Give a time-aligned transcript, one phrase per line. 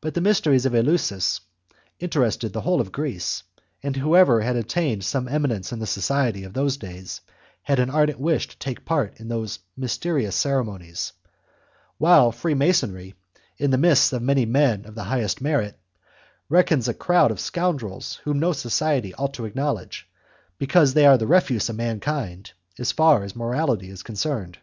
[0.00, 1.38] But the mysteries of Eleusis
[2.00, 3.44] interested the whole of Greece,
[3.84, 7.20] and whoever had attained some eminence in the society of those days
[7.62, 11.12] had an ardent wish to take a part in those mysterious ceremonies,
[11.98, 13.14] while Freemasonry,
[13.56, 15.78] in the midst of many men of the highest merit,
[16.48, 20.08] reckons a crowd of scoundrels whom no society ought to acknowledge,
[20.58, 24.58] because they are the refuse of mankind as far as morality is concerned.